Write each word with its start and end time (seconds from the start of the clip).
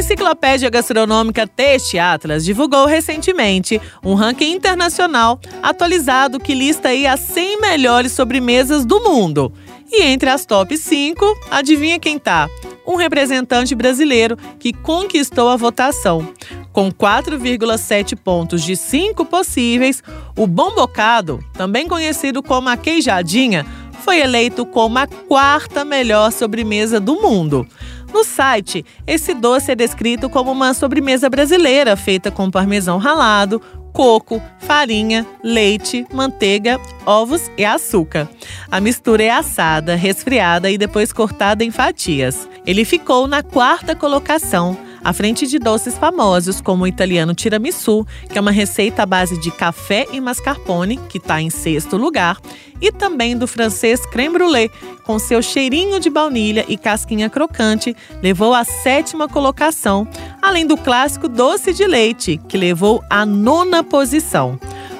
Enciclopédia 0.00 0.70
Gastronômica 0.70 1.46
Teste 1.46 1.98
Atlas 1.98 2.42
divulgou 2.42 2.86
recentemente 2.86 3.78
um 4.02 4.14
ranking 4.14 4.50
internacional 4.50 5.38
atualizado 5.62 6.40
que 6.40 6.54
lista 6.54 6.88
aí 6.88 7.06
as 7.06 7.20
100 7.20 7.60
melhores 7.60 8.12
sobremesas 8.12 8.86
do 8.86 8.98
mundo. 9.00 9.52
E 9.92 10.02
entre 10.04 10.30
as 10.30 10.46
top 10.46 10.74
5, 10.74 11.22
adivinha 11.50 11.98
quem 11.98 12.18
tá? 12.18 12.48
Um 12.86 12.96
representante 12.96 13.74
brasileiro 13.74 14.38
que 14.58 14.72
conquistou 14.72 15.50
a 15.50 15.56
votação. 15.56 16.26
Com 16.72 16.90
4,7 16.90 18.16
pontos 18.16 18.62
de 18.62 18.76
5 18.76 19.26
possíveis, 19.26 20.02
o 20.34 20.46
Bom 20.46 20.74
Bocado, 20.74 21.44
também 21.52 21.86
conhecido 21.86 22.42
como 22.42 22.70
a 22.70 22.76
queijadinha, 22.76 23.66
foi 24.00 24.20
eleito 24.20 24.64
como 24.64 24.98
a 24.98 25.06
quarta 25.06 25.84
melhor 25.84 26.32
sobremesa 26.32 26.98
do 26.98 27.20
mundo. 27.20 27.66
No 28.12 28.24
site, 28.24 28.84
esse 29.06 29.34
doce 29.34 29.72
é 29.72 29.74
descrito 29.74 30.28
como 30.28 30.50
uma 30.50 30.74
sobremesa 30.74 31.30
brasileira 31.30 31.96
feita 31.96 32.30
com 32.30 32.50
parmesão 32.50 32.98
ralado, 32.98 33.60
coco, 33.92 34.42
farinha, 34.58 35.26
leite, 35.42 36.06
manteiga, 36.12 36.80
ovos 37.06 37.50
e 37.56 37.64
açúcar. 37.64 38.28
A 38.70 38.80
mistura 38.80 39.22
é 39.22 39.30
assada, 39.30 39.94
resfriada 39.94 40.70
e 40.70 40.78
depois 40.78 41.12
cortada 41.12 41.64
em 41.64 41.70
fatias. 41.70 42.48
Ele 42.66 42.84
ficou 42.84 43.26
na 43.26 43.42
quarta 43.42 43.94
colocação 43.94 44.76
à 45.02 45.12
frente 45.12 45.46
de 45.46 45.58
doces 45.58 45.96
famosos 45.96 46.60
como 46.60 46.84
o 46.84 46.86
italiano 46.86 47.34
tiramisu, 47.34 48.06
que 48.28 48.38
é 48.38 48.40
uma 48.40 48.50
receita 48.50 49.02
à 49.02 49.06
base 49.06 49.38
de 49.38 49.50
café 49.50 50.06
e 50.12 50.20
mascarpone, 50.20 50.98
que 51.08 51.18
está 51.18 51.40
em 51.40 51.50
sexto 51.50 51.96
lugar, 51.96 52.38
e 52.80 52.90
também 52.90 53.36
do 53.36 53.46
francês 53.46 54.04
creme 54.06 54.34
brulee, 54.34 54.70
com 55.04 55.18
seu 55.18 55.42
cheirinho 55.42 56.00
de 56.00 56.08
baunilha 56.08 56.64
e 56.68 56.76
casquinha 56.76 57.28
crocante, 57.28 57.94
levou 58.22 58.54
à 58.54 58.64
sétima 58.64 59.28
colocação, 59.28 60.06
além 60.40 60.66
do 60.66 60.76
clássico 60.76 61.28
doce 61.28 61.72
de 61.72 61.86
leite, 61.86 62.40
que 62.48 62.56
levou 62.56 63.02
à 63.10 63.26
nona 63.26 63.82
posição. 63.84 64.58